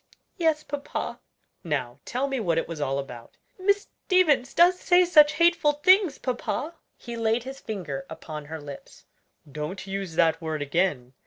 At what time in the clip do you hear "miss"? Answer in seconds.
3.59-3.87